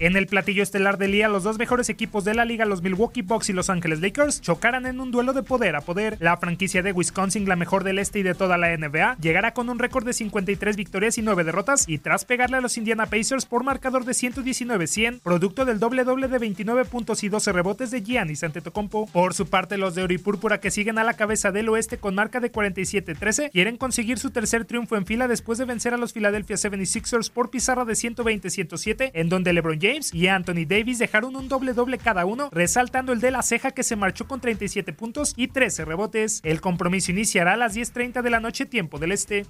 En 0.00 0.16
el 0.16 0.26
platillo 0.26 0.62
estelar 0.62 0.96
del 0.96 1.12
día, 1.12 1.28
los 1.28 1.42
dos 1.42 1.58
mejores 1.58 1.90
equipos 1.90 2.24
de 2.24 2.32
la 2.32 2.46
liga, 2.46 2.64
los 2.64 2.80
Milwaukee 2.80 3.20
Bucks 3.20 3.50
y 3.50 3.52
Los 3.52 3.68
Ángeles 3.68 4.00
Lakers, 4.00 4.40
chocarán 4.40 4.86
en 4.86 4.98
un 4.98 5.10
duelo 5.10 5.34
de 5.34 5.42
poder 5.42 5.76
a 5.76 5.82
poder. 5.82 6.16
La 6.20 6.38
franquicia 6.38 6.82
de 6.82 6.92
Wisconsin, 6.92 7.46
la 7.46 7.54
mejor 7.54 7.84
del 7.84 7.98
este 7.98 8.20
y 8.20 8.22
de 8.22 8.34
toda 8.34 8.56
la 8.56 8.74
NBA, 8.74 9.18
llegará 9.20 9.52
con 9.52 9.68
un 9.68 9.78
récord 9.78 10.06
de 10.06 10.14
53 10.14 10.74
victorias 10.76 11.18
y 11.18 11.22
9 11.22 11.44
derrotas 11.44 11.86
y 11.86 11.98
tras 11.98 12.24
pegarle 12.24 12.56
a 12.56 12.60
los 12.62 12.78
Indiana 12.78 13.10
Pacers 13.10 13.44
por 13.44 13.62
marcador 13.62 14.06
de 14.06 14.12
119-100, 14.12 15.20
producto 15.20 15.66
del 15.66 15.78
doble 15.78 16.04
doble 16.04 16.28
de 16.28 16.38
29 16.38 16.86
puntos 16.86 17.22
y 17.22 17.28
12 17.28 17.52
rebotes 17.52 17.90
de 17.90 18.00
Giannis 18.00 18.42
Antetokounmpo. 18.42 19.06
Por 19.06 19.34
su 19.34 19.50
parte, 19.50 19.76
los 19.76 19.94
de 19.94 20.04
Oripúrpura 20.04 20.60
que 20.60 20.70
siguen 20.70 20.96
a 20.96 21.04
la 21.04 21.12
cabeza 21.12 21.52
del 21.52 21.68
oeste 21.68 21.98
con 21.98 22.14
marca 22.14 22.40
de 22.40 22.50
47-13 22.50 23.50
quieren 23.50 23.76
conseguir 23.76 24.18
su 24.18 24.30
tercer 24.30 24.64
triunfo 24.64 24.96
en 24.96 25.04
fila 25.04 25.28
después 25.28 25.58
de 25.58 25.66
vencer 25.66 25.92
a 25.92 25.98
los 25.98 26.14
Philadelphia 26.14 26.56
76ers 26.56 27.30
por 27.30 27.50
pizarra 27.50 27.84
de 27.84 27.92
120-107, 27.92 29.10
en 29.12 29.28
donde 29.28 29.52
LeBron 29.52 29.78
James 29.78 29.89
y 30.12 30.28
Anthony 30.28 30.66
Davis 30.66 30.98
dejaron 30.98 31.36
un 31.36 31.48
doble 31.48 31.72
doble 31.72 31.98
cada 31.98 32.24
uno, 32.24 32.48
resaltando 32.52 33.12
el 33.12 33.20
de 33.20 33.30
la 33.30 33.42
ceja 33.42 33.72
que 33.72 33.82
se 33.82 33.96
marchó 33.96 34.26
con 34.26 34.40
37 34.40 34.92
puntos 34.92 35.34
y 35.36 35.48
13 35.48 35.84
rebotes. 35.84 36.40
El 36.44 36.60
compromiso 36.60 37.10
iniciará 37.10 37.54
a 37.54 37.56
las 37.56 37.76
10.30 37.76 38.22
de 38.22 38.30
la 38.30 38.40
noche 38.40 38.66
tiempo 38.66 38.98
del 38.98 39.12
este. 39.12 39.46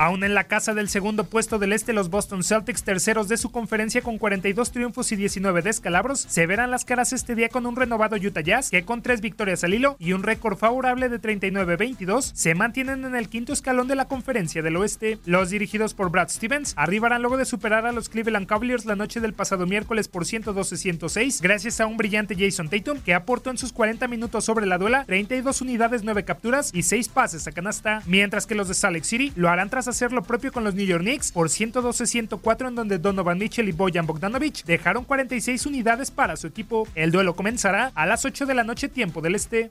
Aún 0.00 0.22
en 0.22 0.32
la 0.32 0.44
casa 0.44 0.74
del 0.74 0.88
segundo 0.88 1.24
puesto 1.24 1.58
del 1.58 1.72
este, 1.72 1.92
los 1.92 2.08
Boston 2.08 2.44
Celtics, 2.44 2.84
terceros 2.84 3.26
de 3.26 3.36
su 3.36 3.50
conferencia 3.50 4.00
con 4.00 4.16
42 4.16 4.70
triunfos 4.70 5.10
y 5.10 5.16
19 5.16 5.60
descalabros, 5.60 6.20
se 6.20 6.46
verán 6.46 6.70
las 6.70 6.84
caras 6.84 7.12
este 7.12 7.34
día 7.34 7.48
con 7.48 7.66
un 7.66 7.74
renovado 7.74 8.14
Utah 8.14 8.40
Jazz 8.40 8.70
que 8.70 8.84
con 8.84 9.02
tres 9.02 9.20
victorias 9.20 9.64
al 9.64 9.74
hilo 9.74 9.96
y 9.98 10.12
un 10.12 10.22
récord 10.22 10.56
favorable 10.56 11.08
de 11.08 11.20
39-22 11.20 12.30
se 12.32 12.54
mantienen 12.54 13.04
en 13.06 13.16
el 13.16 13.28
quinto 13.28 13.52
escalón 13.52 13.88
de 13.88 13.96
la 13.96 14.04
conferencia 14.04 14.62
del 14.62 14.76
oeste. 14.76 15.18
Los 15.26 15.50
dirigidos 15.50 15.94
por 15.94 16.12
Brad 16.12 16.28
Stevens 16.28 16.74
arribarán 16.76 17.22
luego 17.22 17.36
de 17.36 17.44
superar 17.44 17.84
a 17.84 17.90
los 17.90 18.08
Cleveland 18.08 18.46
Cavaliers 18.46 18.84
la 18.84 18.94
noche 18.94 19.18
del 19.18 19.32
pasado 19.32 19.66
miércoles 19.66 20.06
por 20.06 20.26
112-106 20.26 21.42
gracias 21.42 21.80
a 21.80 21.86
un 21.86 21.96
brillante 21.96 22.36
Jason 22.38 22.68
Tatum 22.68 23.00
que 23.00 23.14
aportó 23.14 23.50
en 23.50 23.58
sus 23.58 23.72
40 23.72 24.06
minutos 24.06 24.44
sobre 24.44 24.64
la 24.64 24.78
duela 24.78 25.04
32 25.06 25.60
unidades, 25.60 26.04
9 26.04 26.24
capturas 26.24 26.70
y 26.72 26.84
6 26.84 27.08
pases 27.08 27.48
a 27.48 27.50
canasta, 27.50 28.04
mientras 28.06 28.46
que 28.46 28.54
los 28.54 28.68
de 28.68 28.74
Salt 28.74 28.94
Lake 28.94 29.04
City 29.04 29.32
lo 29.34 29.48
harán 29.48 29.70
tras 29.70 29.87
hacer 29.88 30.12
lo 30.12 30.22
propio 30.22 30.52
con 30.52 30.64
los 30.64 30.74
New 30.74 30.86
York 30.86 31.02
Knicks 31.02 31.32
por 31.32 31.48
112-104 31.48 32.68
en 32.68 32.74
donde 32.74 32.98
Donovan 32.98 33.38
Mitchell 33.38 33.68
y 33.68 33.72
Bojan 33.72 34.06
Bogdanovic 34.06 34.64
dejaron 34.64 35.04
46 35.04 35.66
unidades 35.66 36.10
para 36.10 36.36
su 36.36 36.46
equipo. 36.46 36.86
El 36.94 37.10
duelo 37.10 37.34
comenzará 37.34 37.92
a 37.94 38.06
las 38.06 38.24
8 38.24 38.46
de 38.46 38.54
la 38.54 38.64
noche 38.64 38.88
tiempo 38.88 39.20
del 39.20 39.34
este. 39.34 39.68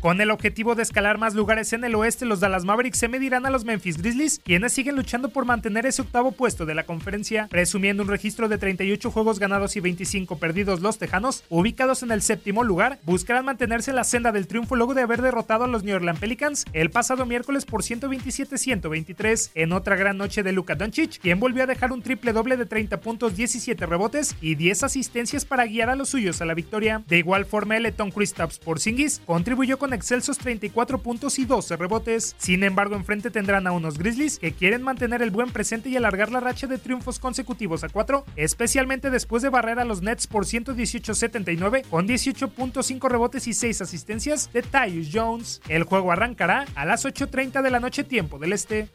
Con 0.00 0.20
el 0.20 0.30
objetivo 0.30 0.76
de 0.76 0.84
escalar 0.84 1.18
más 1.18 1.34
lugares 1.34 1.72
en 1.72 1.82
el 1.82 1.96
oeste, 1.96 2.24
los 2.24 2.38
Dallas 2.38 2.64
Mavericks 2.64 2.98
se 2.98 3.08
medirán 3.08 3.46
a 3.46 3.50
los 3.50 3.64
Memphis 3.64 3.98
Grizzlies, 3.98 4.40
quienes 4.44 4.72
siguen 4.72 4.94
luchando 4.94 5.30
por 5.30 5.44
mantener 5.44 5.86
ese 5.86 6.02
octavo 6.02 6.30
puesto 6.30 6.66
de 6.66 6.76
la 6.76 6.84
conferencia, 6.84 7.48
presumiendo 7.50 8.04
un 8.04 8.08
registro 8.08 8.48
de 8.48 8.58
38 8.58 9.10
juegos 9.10 9.40
ganados 9.40 9.74
y 9.74 9.80
25 9.80 10.38
perdidos. 10.38 10.82
Los 10.82 10.98
Tejanos, 10.98 11.42
ubicados 11.48 12.04
en 12.04 12.12
el 12.12 12.22
séptimo 12.22 12.62
lugar, 12.62 13.00
buscarán 13.02 13.44
mantenerse 13.44 13.90
en 13.90 13.96
la 13.96 14.04
senda 14.04 14.30
del 14.30 14.46
triunfo 14.46 14.76
luego 14.76 14.94
de 14.94 15.02
haber 15.02 15.20
derrotado 15.20 15.64
a 15.64 15.68
los 15.68 15.82
New 15.82 15.96
Orleans 15.96 16.20
Pelicans 16.20 16.64
el 16.74 16.90
pasado 16.90 17.26
miércoles 17.26 17.64
por 17.64 17.82
127-123 17.82 19.50
en 19.56 19.72
otra 19.72 19.96
gran 19.96 20.16
noche 20.16 20.44
de 20.44 20.52
Luka 20.52 20.76
Doncic, 20.76 21.18
quien 21.18 21.40
volvió 21.40 21.64
a 21.64 21.66
dejar 21.66 21.90
un 21.90 22.02
triple 22.02 22.32
doble 22.32 22.56
de 22.56 22.66
30 22.66 23.00
puntos, 23.00 23.36
17 23.36 23.84
rebotes 23.84 24.36
y 24.40 24.54
10 24.54 24.84
asistencias 24.84 25.44
para 25.44 25.66
guiar 25.66 25.90
a 25.90 25.96
los 25.96 26.10
suyos 26.10 26.40
a 26.40 26.44
la 26.44 26.54
victoria. 26.54 27.02
De 27.08 27.18
igual 27.18 27.46
forma, 27.46 27.76
el 27.76 27.86
Eton 27.86 28.12
Kristaps 28.12 28.60
Porzingis 28.60 29.20
contribuyó 29.26 29.76
con 29.76 29.87
excelsos 29.92 30.38
34 30.38 30.98
puntos 30.98 31.38
y 31.38 31.44
12 31.44 31.76
rebotes. 31.76 32.34
Sin 32.38 32.64
embargo, 32.64 32.96
enfrente 32.96 33.30
tendrán 33.30 33.66
a 33.66 33.72
unos 33.72 33.98
Grizzlies 33.98 34.38
que 34.38 34.52
quieren 34.52 34.82
mantener 34.82 35.22
el 35.22 35.30
buen 35.30 35.50
presente 35.50 35.88
y 35.88 35.96
alargar 35.96 36.30
la 36.30 36.40
racha 36.40 36.66
de 36.66 36.78
triunfos 36.78 37.18
consecutivos 37.18 37.84
a 37.84 37.88
4, 37.88 38.24
especialmente 38.36 39.10
después 39.10 39.42
de 39.42 39.48
barrer 39.48 39.78
a 39.78 39.84
los 39.84 40.02
Nets 40.02 40.26
por 40.26 40.44
118-79 40.44 41.84
con 41.88 42.06
18.5 42.06 43.08
rebotes 43.08 43.46
y 43.46 43.54
6 43.54 43.82
asistencias 43.82 44.52
de 44.52 44.62
Tyus 44.62 45.10
Jones. 45.12 45.60
El 45.68 45.84
juego 45.84 46.12
arrancará 46.12 46.66
a 46.74 46.84
las 46.84 47.04
8.30 47.04 47.62
de 47.62 47.70
la 47.70 47.80
noche 47.80 48.04
tiempo 48.04 48.38
del 48.38 48.52
este. 48.52 48.88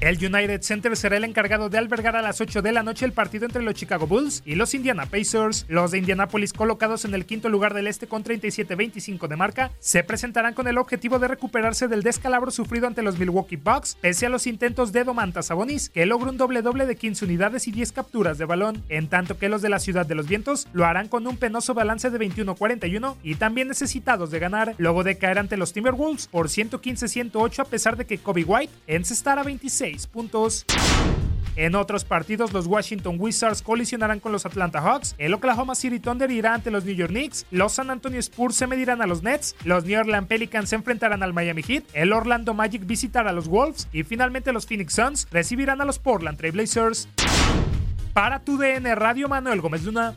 El 0.00 0.16
United 0.16 0.62
Center 0.62 0.96
será 0.96 1.18
el 1.18 1.24
encargado 1.24 1.68
de 1.68 1.76
albergar 1.76 2.16
a 2.16 2.22
las 2.22 2.40
8 2.40 2.62
de 2.62 2.72
la 2.72 2.82
noche 2.82 3.04
el 3.04 3.12
partido 3.12 3.44
entre 3.44 3.62
los 3.62 3.74
Chicago 3.74 4.06
Bulls 4.06 4.42
y 4.46 4.54
los 4.54 4.72
Indiana 4.72 5.04
Pacers. 5.04 5.66
Los 5.68 5.90
de 5.90 5.98
Indianapolis, 5.98 6.54
colocados 6.54 7.04
en 7.04 7.12
el 7.12 7.26
quinto 7.26 7.50
lugar 7.50 7.74
del 7.74 7.86
este 7.86 8.06
con 8.06 8.24
37-25 8.24 9.28
de 9.28 9.36
marca, 9.36 9.72
se 9.78 10.02
presentarán 10.02 10.54
con 10.54 10.66
el 10.68 10.78
objetivo 10.78 11.18
de 11.18 11.28
recuperarse 11.28 11.86
del 11.86 12.02
descalabro 12.02 12.50
sufrido 12.50 12.86
ante 12.86 13.02
los 13.02 13.18
Milwaukee 13.18 13.56
Bucks, 13.56 13.98
pese 14.00 14.24
a 14.24 14.30
los 14.30 14.46
intentos 14.46 14.90
de 14.92 15.04
Domantas 15.04 15.48
Sabonis, 15.48 15.90
que 15.90 16.06
logra 16.06 16.30
un 16.30 16.38
doble-doble 16.38 16.86
de 16.86 16.96
15 16.96 17.26
unidades 17.26 17.68
y 17.68 17.70
10 17.70 17.92
capturas 17.92 18.38
de 18.38 18.46
balón, 18.46 18.82
en 18.88 19.06
tanto 19.08 19.36
que 19.36 19.50
los 19.50 19.60
de 19.60 19.68
la 19.68 19.80
Ciudad 19.80 20.06
de 20.06 20.14
los 20.14 20.28
Vientos 20.28 20.66
lo 20.72 20.86
harán 20.86 21.08
con 21.08 21.26
un 21.26 21.36
penoso 21.36 21.74
balance 21.74 22.08
de 22.08 22.18
21-41 22.18 23.16
y 23.22 23.34
también 23.34 23.68
necesitados 23.68 24.30
de 24.30 24.38
ganar, 24.38 24.74
luego 24.78 25.04
de 25.04 25.18
caer 25.18 25.38
ante 25.38 25.58
los 25.58 25.74
Timberwolves 25.74 26.26
por 26.26 26.48
115-108 26.48 27.58
a 27.58 27.64
pesar 27.64 27.98
de 27.98 28.06
que 28.06 28.16
Kobe 28.16 28.44
White 28.44 28.72
encestara 28.86 29.42
26 29.42 29.89
puntos. 30.06 30.64
En 31.56 31.74
otros 31.74 32.04
partidos, 32.04 32.52
los 32.52 32.66
Washington 32.66 33.16
Wizards 33.18 33.60
colisionarán 33.60 34.20
con 34.20 34.32
los 34.32 34.46
Atlanta 34.46 34.80
Hawks, 34.80 35.14
el 35.18 35.34
Oklahoma 35.34 35.74
City 35.74 35.98
Thunder 35.98 36.30
irá 36.30 36.54
ante 36.54 36.70
los 36.70 36.84
New 36.84 36.94
York 36.94 37.10
Knicks, 37.10 37.44
los 37.50 37.72
San 37.72 37.90
Antonio 37.90 38.18
Spurs 38.20 38.54
se 38.54 38.66
medirán 38.66 39.02
a 39.02 39.06
los 39.06 39.22
Nets, 39.22 39.56
los 39.64 39.84
New 39.84 39.98
Orleans 39.98 40.28
Pelicans 40.28 40.70
se 40.70 40.76
enfrentarán 40.76 41.22
al 41.22 41.34
Miami 41.34 41.62
Heat, 41.62 41.84
el 41.92 42.12
Orlando 42.12 42.54
Magic 42.54 42.86
visitará 42.86 43.30
a 43.30 43.32
los 43.32 43.48
Wolves 43.48 43.88
y 43.92 44.04
finalmente 44.04 44.52
los 44.52 44.66
Phoenix 44.66 44.94
Suns 44.94 45.28
recibirán 45.30 45.80
a 45.80 45.84
los 45.84 45.98
Portland 45.98 46.38
Trail 46.38 46.52
Blazers. 46.52 47.08
Para 48.14 48.40
tu 48.40 48.56
DN 48.56 48.94
Radio 48.94 49.28
Manuel 49.28 49.60
Gómez 49.60 49.84
Luna. 49.84 50.16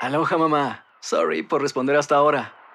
Aloha 0.00 0.38
mamá. 0.38 0.84
Sorry 1.00 1.42
por 1.42 1.62
responder 1.62 1.96
hasta 1.96 2.16
ahora. 2.16 2.59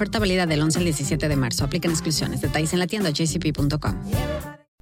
Oferta 0.00 0.18
válida 0.18 0.46
del 0.46 0.62
11 0.62 0.78
al 0.78 0.84
17 0.86 1.28
de 1.28 1.36
marzo. 1.36 1.62
Aplican 1.62 1.90
exclusiones. 1.90 2.40
Detalles 2.40 2.72
en 2.72 2.78
la 2.78 2.86
tienda 2.86 3.10
jcp.com. 3.10 4.59